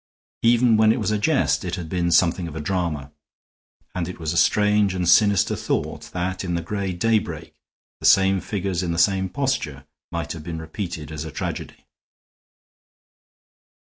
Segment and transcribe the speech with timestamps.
[0.41, 3.11] Even when it was a jest it had been something of a drama;
[3.93, 7.53] and it was a strange and sinister thought that in the gray daybreak
[7.99, 11.85] the same figures in the same posture might have been repeated as a tragedy.